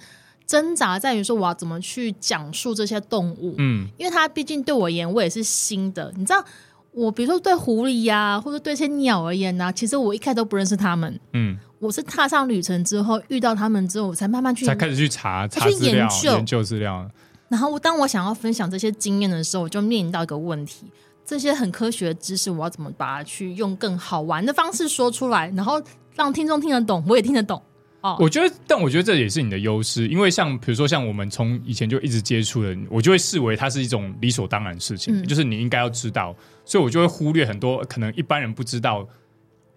[0.47, 6.11] 挣扎，在于说我要怎么去讲述这些动物，嗯，因为他毕竟对我而言，我也是新的。
[6.15, 6.43] 你知道，
[6.91, 11.57] 我比如说对狐狸呀、啊，或者对一些鸟而言呢、啊，其实我一开始都不认识它们，嗯。
[11.79, 17.09] 我是踏上旅程之后遇到他们之后，我才慢慢去才开始去查查资料、研究研究资料。
[17.47, 20.91] 然后，当我想要分享这些经验的时候，我就面临到一个问题：
[21.25, 25.81] 这些很科学的知识，我要怎么把它去用更好玩的方式说出来，然后
[26.15, 27.61] 让听众听得懂，我也听得懂。
[28.01, 36.35] 哦，我觉得，但我觉得这也是你的优势，因为像比如说，像我们从以前就一直接触的，我就会视为它是一种理所当然的事情，嗯、就是你应该要知道，
[36.65, 39.07] 所以我就会忽略很多可能一般人不知道。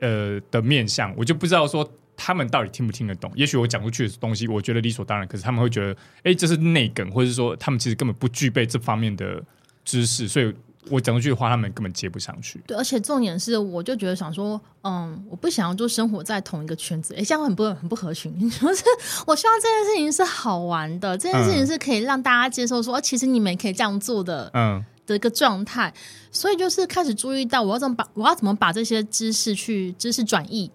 [0.04, 3.30] 呃的面向，我就不知道说他们到底听不听得懂。
[3.36, 9.40] 也许我讲出去的东西，我觉得理所当然，可是他们会觉得，哎，这是内梗，或者是说他们其实根本不具备这方面的
[9.84, 10.52] 知识，所以
[10.90, 12.62] 我讲出去的话，他们根本接不上去。
[12.66, 18.32] 对，而且重点是，我就觉得想说，嗯，我不想要就生活在同一个圈子，哎，这样很不很不合群。
[18.50, 18.84] 就是
[19.26, 24.50] 我希望这件事情是好玩的，这件事情是可以让大家接受说，说、嗯、其实你们也可以这样做的。
[24.54, 24.84] 嗯。
[25.04, 25.92] 的一个状态，
[26.30, 30.70] 所以就是开始注意到我要怎么把我要怎么把这些知识去知识转译，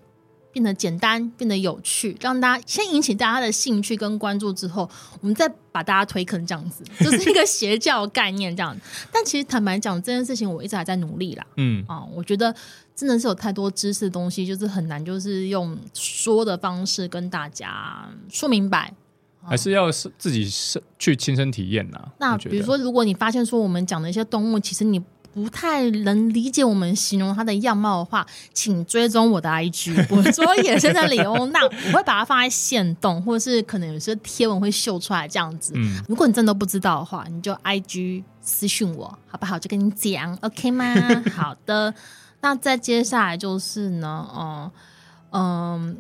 [0.58, 4.89] 变得简单，变得有趣，让大家先引起大家的兴趣跟关注之后，
[5.22, 8.76] 我们再把大家推坑这样子， 就是一个邪教概念这样。
[9.12, 11.46] 但其实坦白讲，这件事情我一直还在努力啦。
[11.58, 12.52] 嗯啊，我觉得
[12.96, 18.91] 真的是有太多知识的东西，就是很难，就是用说的方式跟大家说明白。
[19.43, 21.98] 还是要是自己是去亲身体验呐。
[22.20, 25.02] 那比如说，如果你发现说我们讲的一些动物，其实你
[25.38, 35.73] 不太能理解我们形容它的样貌的话，请追踪我的 IG， 我说野生的李欧娜，我会把它放在线动，或者是可能有些贴文会秀出来这样子。
[35.76, 39.60] 嗯，如果你真的不知道的话，你就 IG 私讯我，好不好？
[39.60, 40.86] 就跟你讲，OK 吗？
[41.36, 41.93] 好的。
[42.41, 44.71] 那再接下来就是呢，嗯
[45.34, 45.97] 嗯，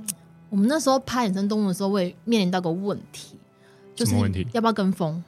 [0.49, 3.35] 我们那时候拍野生动物的时候，会面临到个问题，
[3.95, 5.23] 就是问题要不要跟风？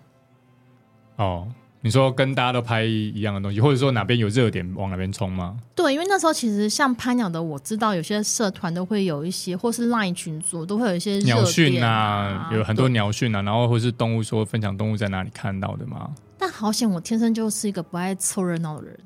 [1.18, 1.48] 哦。
[1.82, 5.58] 你说跟大家都拍一样的东西，或者说哪边有热点往哪边冲吗？
[5.74, 16.12] 对，因为那时候其实像拍鸟的，我知道有些社团都会有一些，或是 Line 群组都会有一些鸟讯啊，有很多鸟讯啊，然后或是动物说分享动物在哪里看到的嘛。
[16.38, 19.00] 但好险，我天生就是一个不爱凑热闹的人，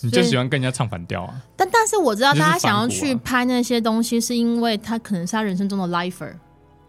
[0.00, 1.34] 你就喜欢跟人家唱反调啊。
[1.54, 6.32] 但但是我知道大家想要去拍那些东西，是因为他可能是他人生中的 lifer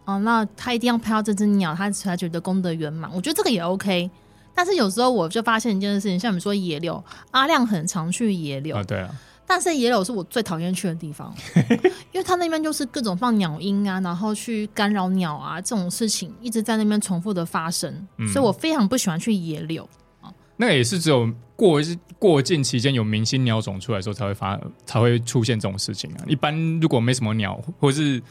[0.06, 3.12] 哦，那他一定要拍到这只鸟，他才觉得功德圆满。
[3.14, 4.10] 我觉得这个也 OK。
[4.54, 9.10] 但是有时候我就发现一件事情，像你说野柳，阿亮很常去野柳啊，对啊。
[9.46, 11.34] 但是野柳是我最讨厌去的地方，
[12.14, 19.88] 因为他那边就是各种放鸟音啊，然后去干扰鸟啊这种事情一直在那边重复的发生，嗯、所以我非常不喜欢去野柳
[20.22, 20.32] 啊。
[20.58, 21.82] 那个也是只有过
[22.18, 26.24] 过境期间有明星鸟种出来的时候才会发才会出现这种事情啊。
[26.26, 28.22] 一般如果没什么鸟或是。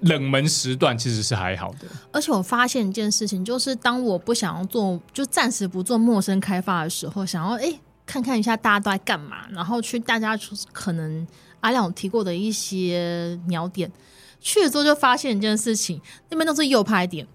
[0.00, 10.38] 冷门时段其实是还好的，而且我发现一件事情，就是当我不想要做，就暂时不做陌生开发的时候，想要哎、欸、看看一下大家都在干嘛，然后去大家
[10.72, 11.26] 可能
[11.60, 13.90] 阿亮有提过的一些鸟点，
[14.38, 17.26] 去了之后就发现一件事情，那边都是右拍点，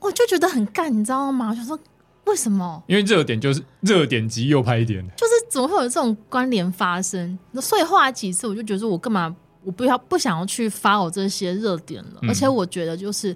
[0.00, 1.50] 我 就觉得很干，你知道吗？
[1.50, 1.78] 我就说
[2.24, 2.82] 为什么？
[2.88, 7.38] 因为热点就是热点及右拍点，就是怎么会有这种关联发生？
[7.60, 9.36] 所以后来几次我就觉得我干嘛？
[9.62, 13.34] 我不要不想要去 follow 这些热点了，嗯、而且我觉得就是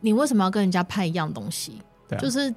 [0.00, 1.80] 你为什么要跟人家拍一样东西？
[2.10, 2.54] 啊、就是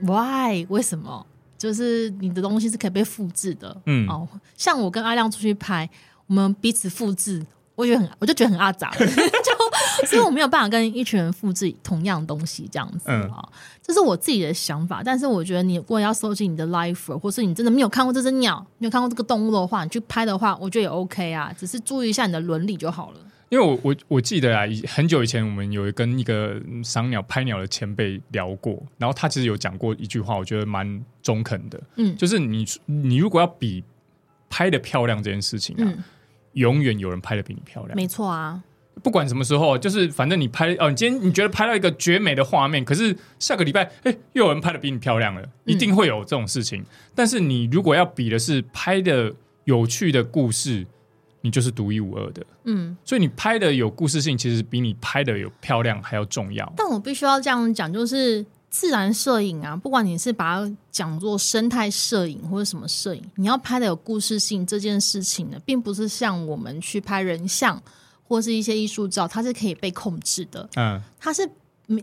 [0.00, 1.24] why 为什么？
[1.56, 5.88] 就是你的东西是可以被复制的，嗯哦，像我跟阿亮出去拍，
[6.26, 7.44] 我们彼此复制。
[7.78, 13.48] 我觉得很，我就觉得很阿杂， 就所以我没有办法跟一群人复制同样东西这样子啊，嗯、
[13.80, 15.00] 这是我自己的想法。
[15.04, 23.20] 但是我觉得你如果要收集你的 life，或是你真的没有看过这只鸟，没有看过这个动物的话，你去拍的话，我觉得也 OK 啊，只是注意一下你的伦理就好了。
[23.48, 33.84] 因为我我我记得啊，很久以前我们有跟一个赏鸟拍鸟的前辈聊过，然后他其实有讲过一句话，我觉得蛮中肯的，嗯，就是你你如果要比
[34.50, 35.84] 拍的漂亮这件事情啊。
[35.86, 36.02] 嗯
[36.58, 38.62] 永远有人拍的比你漂亮，没错啊。
[39.02, 46.80] 不管什么时候，就是反正你拍哦，你今天你觉得拍到一个绝美的画面，可是下个礼拜，哎，又有人拍的比你漂亮了，一定会有这种事情。
[46.82, 49.32] 嗯、但是你如果要比的是拍的
[49.64, 50.84] 有趣的故事，
[51.42, 52.44] 你就是独一无二的。
[52.64, 56.70] 嗯，所以你拍的有故事性，其实比你拍的有漂亮还要重要。
[56.76, 58.44] 但我必须要这样讲，就是。
[58.70, 67.82] 自然摄影啊，不管你是把它讲作生态摄影或者什么摄影，你要拍的有故事性这件事情呢，并不是像我们去拍人像
[68.26, 70.68] 或是一些艺术照，它是可以被控制的。
[70.76, 71.48] 嗯，它是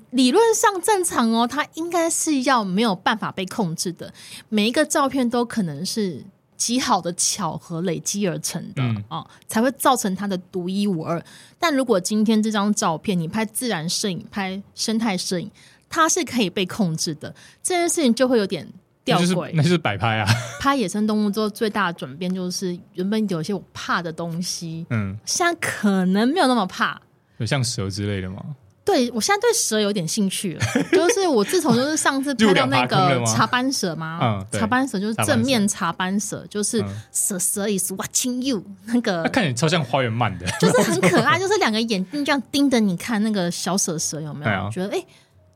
[0.09, 4.11] 理论上正常哦，它应该是要没有办法被控制的。
[4.49, 6.25] 每一个照片都可能是
[6.57, 11.23] 极好的巧合累积而成的啊、嗯哦，才会造成它的独一无二。
[11.59, 15.51] 但如果今天这张照片你拍自然摄影、拍生态摄影，
[15.95, 18.67] 它是可以被控制的，这件事情就会有点
[19.05, 19.51] 吊诡。
[19.53, 20.27] 那就是摆拍啊！
[20.59, 26.99] 拍野生动物之后最大的转变就是，原本有一些我怕的东西，嗯，现在可能没有那么怕。
[27.37, 28.43] 有像蛇之类的吗？
[28.83, 30.61] 对，我现在对蛇有点兴趣了。
[30.91, 44.51] 就是我自从就是上次拍到那个茶斑蛇嘛，嗯，茶斑蛇就是正面茶斑蛇，就是蛇蛇 is watching you 那个，看起来超像花园鳗的，就是很可爱，就是两个眼睛这样盯着你看那个小蛇蛇有没有？
[44.51, 44.97] 啊、觉得哎。
[44.97, 45.07] 欸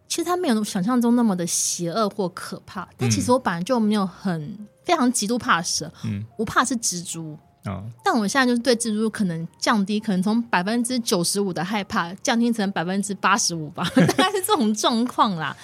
[0.09, 15.55] 其实它没有想象中那么的邪恶或可怕，但其实我本来就没有很非常极度怕蛇，嗯，我怕是蜘蛛，哦，但我现在就是对蜘蛛可能降低，可能从百分之九十五的害怕降低成百分之八十五吧， 大概是这种状况啦。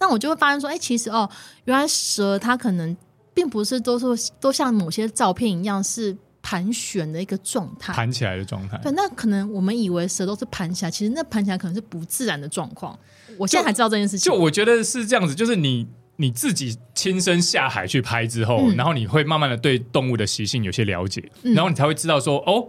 [0.00, 1.30] 那我就会发现说，哎，其实哦，
[1.64, 2.96] 原来蛇它可能
[3.32, 8.76] 并不是都是都像某些照片一样是盘旋的一个状态，盘起来的状态。
[8.82, 12.98] 对，那可能我们以为蛇都是盘起来，其实那盘起来可能是不自然的状况。
[13.38, 14.30] 我现在才知道这件事情。
[14.30, 22.68] 就，就我觉得是这样子，就是你你自己亲身下海去拍之后，嗯、然后你会慢慢的对动物的习性有些了解，嗯、然后你才会知道说，哦，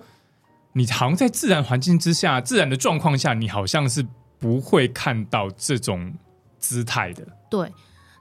[0.73, 4.05] 你好像在自然环境之下、自然的状况下，你好像是
[4.39, 6.13] 不会看到这种
[6.59, 7.25] 姿态的。
[7.49, 7.71] 对，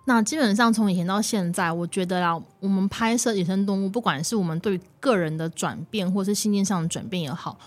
[0.04, 7.58] 那基本上从以前到现在，我觉得啦，我们拍摄野生动物，不管是我们对个人的转变，或是心境上的转变也好。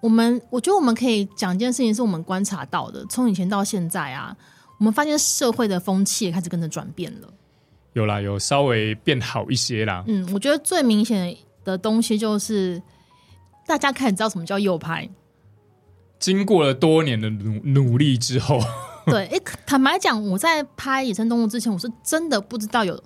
[0.00, 4.36] 我们我觉得我们可以讲一件事情，是我们观察到的，从以前到现在啊，
[4.78, 7.28] 我们发现社会的风气也开始跟着转变了。
[7.92, 10.02] 有啦，有稍微变好一些啦。
[10.08, 12.82] 嗯，我觉得最明显的东西就是
[13.66, 15.08] 大家开始知道什么叫右拍。
[16.18, 18.58] 经过了多年的努努力之后，
[19.06, 23.02] 对，哎，坦白讲，我在拍野生动物之前，我是真的不知道有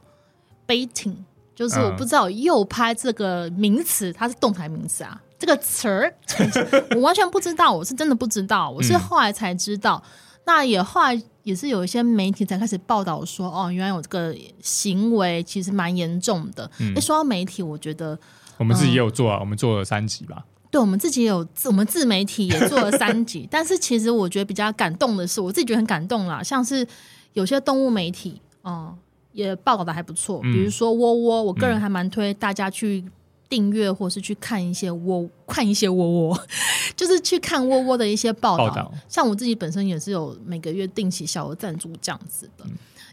[0.67, 1.15] baiting，
[1.55, 6.15] 就是我不知道诱拍这个名词，它是动态名词啊，这个词儿
[6.95, 10.03] 我完全不知道，我是真的不知道，我是后来才知道。
[10.05, 10.11] 嗯、
[10.47, 16.65] 那也后来也是有一些媒体才开始报道说，哦，原来有这个行为其实蛮严重的。
[16.75, 18.19] 哎、嗯，说到媒体，我觉得
[18.57, 20.45] 我们自己也有做啊，嗯、我们做了三集吧。
[20.71, 26.87] 对，我们自己也有自我们自媒体也做了三集， 但是其实我觉得比较感动的是，我自己觉得很感动啦，像是
[27.33, 28.95] 有些动物媒体，嗯，
[29.33, 33.03] 也报道的还不错，比如说窝窝，我个人还蛮推大家去
[33.49, 36.41] 订阅或是去看一些窝，看一些窝窝，
[36.95, 38.93] 就是去看窝窝的一些报道。
[39.09, 42.67] 像我自己本身也是有每个月定期小额赞助这样子的，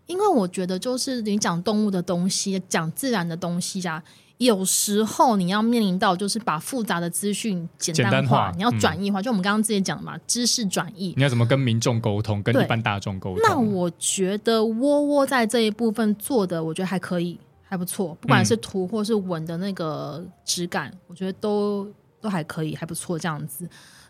[0.07, 4.03] 因为我觉得就是你讲动物的东西，讲自然的东西呀。
[4.37, 11.13] 有时候你要面临到就是把复杂的资讯简单化，单化你要转译化，嗯、就我们刚刚之前讲的嘛，知识转译。
[11.15, 13.39] 你要怎么跟民众沟通，跟一般大众沟通？
[13.43, 18.13] 那我觉得窝窝在这一部分做的，我觉得还可以，还不错。
[18.19, 21.87] 不管是图或是文的那个质感，嗯、我觉得都
[22.19, 23.65] 都还可以，还不错这样子。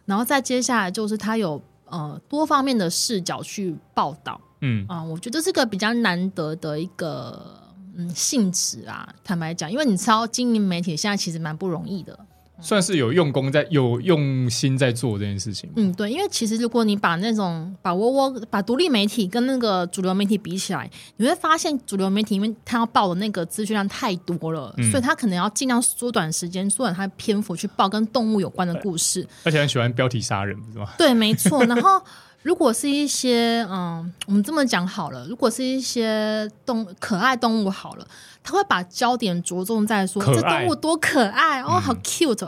[0.06, 7.64] 然后再接下来就是他有呃多方面的视角去报道，嗯啊、呃，我觉得这是个比较难得的一个。
[7.98, 12.18] 嗯，性质啊，坦白讲，因为你知道经营媒体现在其实蛮不容易的，
[12.60, 15.70] 算是有用功在，有用心在做这件事情。
[15.76, 30.90] 嗯，对，因为其实如果你把那种把窝窝把独立媒体跟那个主流媒体比起来，你会发现主流媒体因为他要报的那个资讯量太多了，嗯、所以他可能要尽量缩短时间，缩短他的篇幅去报跟动物有关的故事，而且很喜欢标题杀人，是吗？
[30.98, 31.64] 对，没错。
[31.66, 32.02] 然后。
[32.46, 38.08] 如果是一些嗯，我们这么讲好了，如果是一些动可爱动物好了，
[38.44, 42.48] 他会把焦点着重在说这动物多可爱哦，好 cute，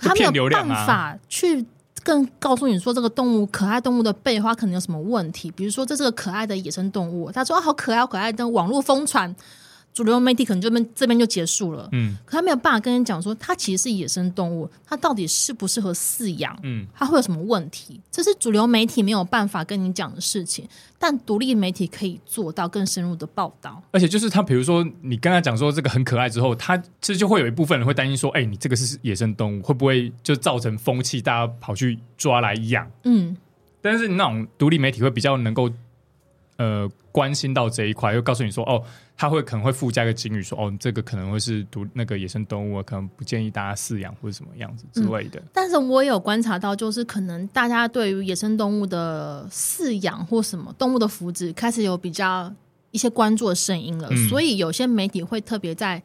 [0.00, 1.64] 他没有办法去
[2.02, 9.32] 更告诉你说这个动物可爱动物的背后可能有什么问题，比如说这是个可爱的野生动物，他说啊好可爱好可爱，但网络疯传。
[9.96, 17.98] 主流媒体可能这边这边就结束了，嗯，可他没有办法跟你讲说，它其实是野生动物，它到底适不适合饲养，嗯，它会有什么问题？
[18.10, 23.82] 这是主流媒体没有办法跟你讲的事情，但独立媒体可以做到更深入的报道。
[23.90, 32.86] 而且就是他，比如说你跟他讲说这个很可爱之后，他其实就会有一部分人会担心说，哎，你这个是野生动物，会不会就造成风气，大家跑去抓来养？
[33.04, 33.34] 嗯，
[33.80, 35.70] 但是那种独立媒体会比较能够。
[36.56, 38.82] 呃，关心到这一块，又告诉你说，哦，
[39.16, 45.38] 他会可能会附加一个警语，说，哦，这个可能会是毒那个野生动物，可能不建议大家饲养或者什么样子之类的。
[45.40, 52.52] 嗯，但是我也有观察到，就是可能大家对于野生动物的饲养或什么动物的福祉，开始有比较
[52.90, 56.02] 一些关注的声音了，嗯，所以有些媒体会特别在。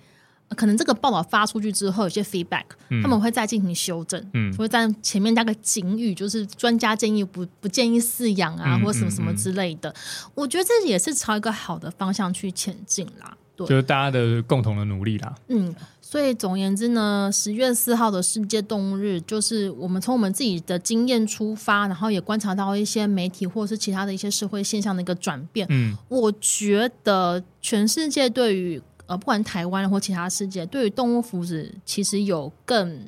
[0.55, 9.93] 可能这个报道发出去之后，有些 feedback，、嗯、他们会再进行修正，嗯，会在前面加个警语，就是专家建议不不建议饲养啊，嗯、或什么什么之类的。
[10.35, 15.33] 我觉得这也是朝一个好的方向去前进啦，对，就是大家的共同的努力啦。
[15.47, 25.65] 嗯，所以总而言之呢，十月四号的世界动物日，就是我们从我们自己的经验出发，然后也观察到一些媒体或是其他的一些社会现象的一个转变。
[25.69, 33.05] 嗯，我觉得全世界对于呃，不管台湾或其他世界，对于动物福祉其实有更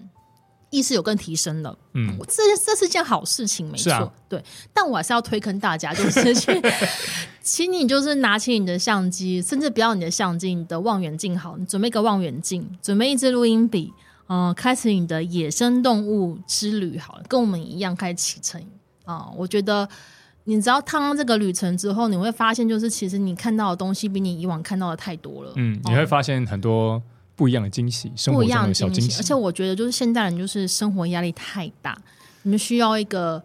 [0.70, 1.78] 意识有更提升了。
[1.94, 3.90] 嗯，这这是件好事情，没错。
[3.94, 6.62] 啊、对，但我还是要推坑大家，就是去，
[7.42, 13.94] 请你就是拿起你的相机，甚至不要你的相机，你的望远镜好，你准备一个望远镜，准备一支录音笔，
[14.28, 18.62] 嗯、呃，开始你的野生动物之旅，好了，跟我们一样开始启程
[19.06, 19.34] 啊、呃！
[19.38, 19.88] 我觉得。
[20.46, 25.54] 你知道踏上这个旅程之后，你会发现，就是其实你看到的东西比你以往看到的太多了。
[25.56, 27.02] 嗯，你会发现很多
[27.36, 29.18] 不一样的惊喜，生活中的小惊喜。
[29.20, 31.98] 而且我觉得，就是现代人就是生活压力太大，
[32.42, 33.42] 你们需要一个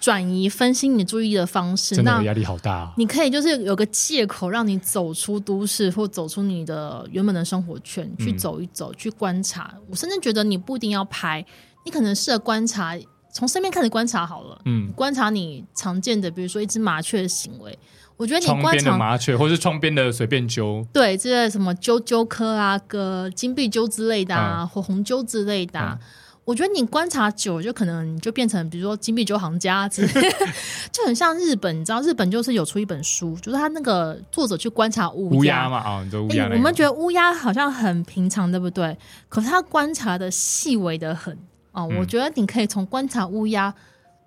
[0.00, 1.96] 转移、分心你注意的方式。
[1.96, 2.92] 真的压力好大啊。
[2.96, 9.74] 你可以就是有个借口，让你走出都市，或走出你的原本的生活圈，去走一走，嗯、去观察。
[9.88, 11.44] 我甚至觉得你不一定要拍，
[11.84, 12.96] 你可能适合观察。
[13.32, 17.78] 从身边开始观察好了，嗯，观察你常见的，比如说一只麻雀的行为。
[18.16, 25.78] 我觉得你观察麻雀，或是窗边的随便揪，对，这些什么揪揪科啊、个金币揪之类的啊，或红揪之类的。
[25.78, 25.98] 啊。
[26.44, 30.30] 我觉得你观察久，就可能你就变成，比如说金币揪行家之类，
[30.92, 31.78] 就很像日本。
[31.78, 36.56] 你知道日本就是有出一本书，就是他那个作者去观察乌鸦嘛，啊，你乌鸦、欸。
[36.56, 38.94] 我们觉得乌鸦好像很平常，对不对？
[39.30, 41.38] 可是他观察的细微的很。
[41.72, 43.74] 哦，我觉得你可以从观察乌鸦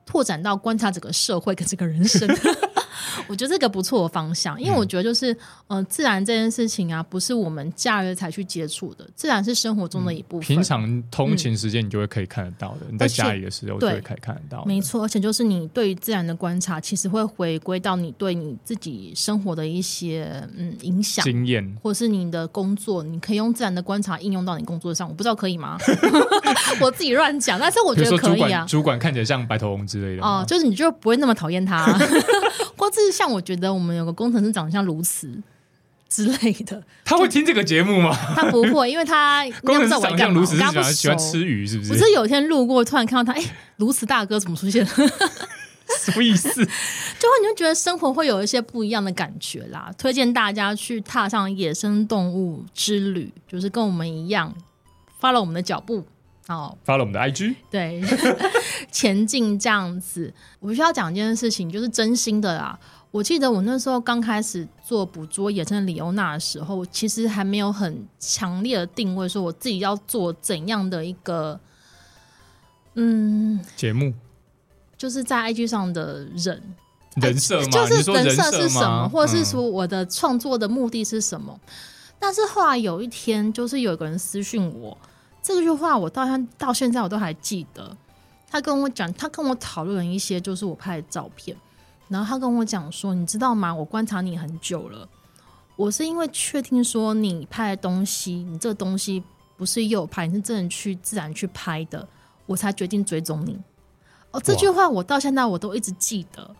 [0.05, 2.27] 拓展到观察整个社会跟这个人生。
[3.27, 5.33] 我觉得这个不错的方向，因为我觉得就是，
[5.67, 10.45] 嗯、呃，自然这件事情啊，不是我们假日才去接触的，自然是生活中的一部分。
[10.45, 14.63] 嗯、平常通勤时间你就会可以看得到的，嗯、你在家里的时候就会可以看得到。
[14.65, 25.07] 没错，而且就是你对于自然的观察，其实会回归到你对你自己生活的一些嗯影响经验，或者是你的工作，你可以用自然的观察应用到你工作上。
[25.07, 25.77] 我不知道可以吗？
[26.81, 28.65] 我自己乱讲，但是我觉得可以啊。
[28.67, 31.85] 主管看起来像白头翁之类的哦、呃，就是你就不会那么讨厌他。
[32.75, 35.29] 或者是像我觉得我们有个工程师长得像卢慈
[36.07, 38.15] 之类的， 他会听这个节目吗？
[38.35, 41.91] 他不会，因为他 工程师长得像卢慈，喜欢喜欢吃鱼，是不是？
[41.93, 43.43] 我是有一天路过，突然看到他，哎，
[43.77, 44.85] 卢慈大哥怎么出现？
[45.99, 46.49] 什么意思？
[46.49, 49.91] 就会你就觉得生活会有一些不一样的感觉啦。
[49.97, 54.53] 推荐大家去踏上野生动物之旅，就是跟我们一样
[55.21, 56.03] ，follow 我们的脚步。
[56.47, 58.01] 哦发了我们的 IG，对，
[58.91, 60.33] 前进这样子。
[60.59, 62.77] 我必须要讲一件事情，就是真心的啦。
[63.11, 71.59] 我记得我那时候刚开始做捕捉野生李欧娜的时候，其实还没有很强烈的定位，说我自己要做怎样的一个
[72.95, 74.13] 嗯节目，
[74.97, 76.61] 就是在 IG 上的人
[77.17, 77.67] 人设吗？
[77.71, 81.57] 就是人设是什么，或者是说我的创作的目的是什么？
[81.65, 81.69] 嗯、
[82.19, 84.97] 但是后来有一天，就是有一个人私讯我。
[85.43, 87.95] 这句话我到现到现在我都还记得，
[88.49, 91.55] 他跟我讲，他跟我讨论了一些就是我拍的照片，
[92.07, 93.75] 然后他跟我讲说，你知道吗？
[93.75, 95.07] 我观察你很久了，
[95.75, 99.21] 我是因为确定说你拍的东西，你这东西
[99.57, 102.07] 不是诱拍，你是真的去自然去拍的，
[102.45, 103.59] 我才决定追踪你。
[104.31, 106.55] 哦，这句话我到现在我都一直记得。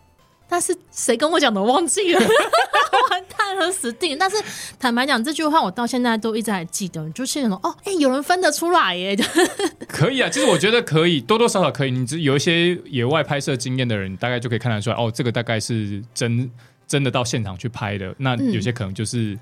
[0.54, 2.20] 但是谁跟我讲的我忘记了，
[3.10, 4.16] 完蛋了，死定了！
[4.20, 4.36] 但是
[4.78, 9.16] 坦白讲，这句话我到现在都一直还记得，就是那种哦，哎、欸，有人分得出来耶，
[9.88, 10.30] 可以啊。
[10.30, 11.90] 其实我觉得可以，多多少少可以。
[11.90, 16.48] 你只有一些野外拍摄经验的人，大概就可以看得出来，哦，这个大概是真
[16.86, 18.14] 真的到现场去拍的。
[18.18, 19.36] 那有些可能就是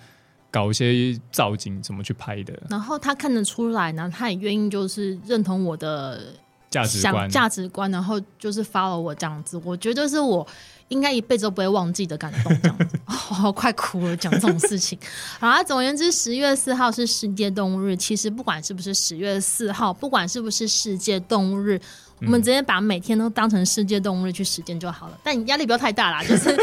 [0.51, 2.55] 搞一些造景怎么去拍的。
[2.55, 6.33] 嗯、然后他看得出来呢，他也愿意就是认同我的
[6.71, 9.61] 价值观，价值观，然后就是 follow 我这样子。
[9.63, 10.47] 我觉得是我。
[10.93, 14.17] 应该一辈子都不会忘记的感动，这样子，我、哦、快哭了。
[14.17, 14.99] 讲这种事情，
[15.41, 15.63] 好啊。
[15.63, 17.97] 总而言之，十月四号是世界动物日。
[17.97, 21.79] 其实不管是不是十月四号，不管是不是世界动物日，
[22.21, 25.19] 嗯、我们直接把每天都当成世界动物日去实践就好了。
[25.25, 26.55] 但你压力不要太大啦，就是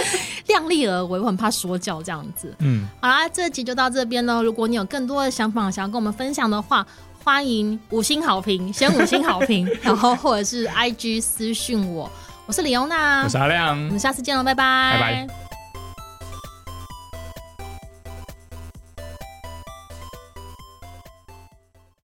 [0.47, 1.19] 量力而为。
[1.19, 2.53] 我很怕说教这样子。
[2.59, 4.43] 嗯，好啦，这集就到这边喽。
[4.43, 6.85] 如果你有更多的想法想要跟我们分享的话，
[7.23, 12.09] 欢迎五星好评，先五星好评，然后或者是 IG 私讯我。
[12.49, 15.48] 我是李欧娜，我是阿亮，我们下次见喽，拜拜，拜拜。